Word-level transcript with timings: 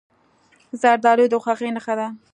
زردالو 0.81 1.25
د 1.31 1.35
خوښۍ 1.43 1.69
نښه 1.75 1.93
ده. 1.99 2.07